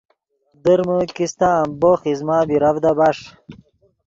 در 0.63 0.79
من 0.87 1.03
کیستہ 1.15 1.49
امبوخ 1.61 1.99
ایزمہ 2.07 2.37
بیرڤدا 2.47 2.91
بݰ 2.97 3.17